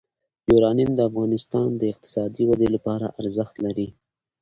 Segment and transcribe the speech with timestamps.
[0.51, 3.87] یورانیم د افغانستان د اقتصادي ودې لپاره ارزښت لري.